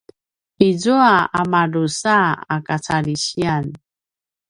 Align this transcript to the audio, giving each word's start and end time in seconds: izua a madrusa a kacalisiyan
izua 0.69 1.13
a 1.33 1.41
madrusa 1.51 2.17
a 2.53 2.57
kacalisiyan 2.67 3.65